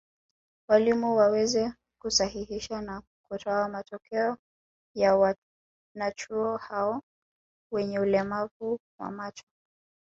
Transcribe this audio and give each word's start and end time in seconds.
Walimu 0.67 1.15
waweze 1.17 1.73
kusahihisha 2.01 2.81
na 2.81 3.01
kutoa 3.27 3.69
matokeo 3.69 4.37
ya 4.95 5.15
wanachuo 5.95 6.57
hao 6.57 7.01
wenye 7.71 7.99
ulemavu 7.99 8.79
wa 8.99 9.11
macho 9.11 9.43